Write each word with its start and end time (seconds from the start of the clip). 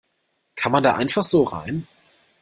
Kann 0.55 0.71
man 0.71 0.81
da 0.81 0.95
einfach 0.95 1.23
so 1.23 1.43
rein? 1.43 1.85